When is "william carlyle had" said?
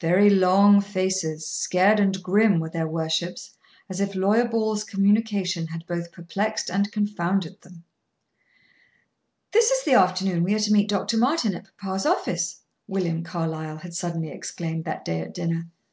12.88-13.94